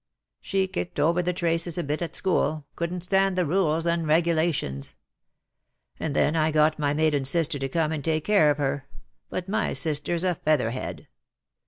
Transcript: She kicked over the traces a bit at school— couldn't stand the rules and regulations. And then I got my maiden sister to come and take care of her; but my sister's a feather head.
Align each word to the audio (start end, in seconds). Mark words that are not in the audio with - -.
She 0.41 0.67
kicked 0.67 0.99
over 0.99 1.21
the 1.21 1.31
traces 1.31 1.77
a 1.77 1.83
bit 1.83 2.01
at 2.01 2.15
school— 2.15 2.65
couldn't 2.75 3.01
stand 3.01 3.37
the 3.37 3.45
rules 3.45 3.85
and 3.85 4.07
regulations. 4.07 4.95
And 5.99 6.15
then 6.15 6.35
I 6.35 6.49
got 6.49 6.79
my 6.79 6.91
maiden 6.91 7.23
sister 7.23 7.59
to 7.59 7.69
come 7.69 7.91
and 7.91 8.03
take 8.03 8.23
care 8.25 8.49
of 8.49 8.57
her; 8.57 8.87
but 9.29 9.47
my 9.47 9.73
sister's 9.73 10.23
a 10.23 10.33
feather 10.33 10.71
head. 10.71 11.07